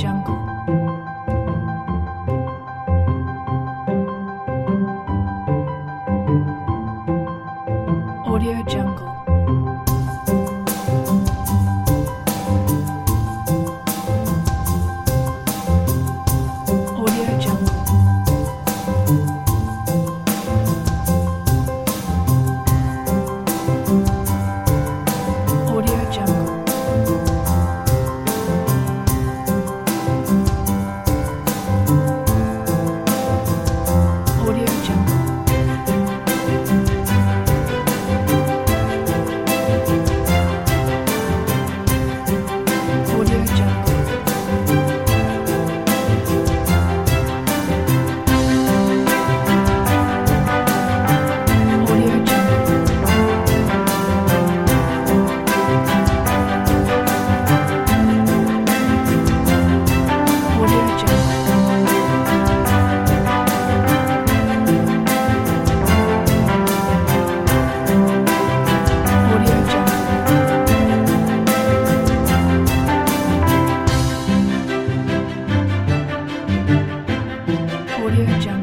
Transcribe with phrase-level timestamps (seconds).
[0.00, 0.29] Jungle.
[78.02, 78.59] Audio Jungle.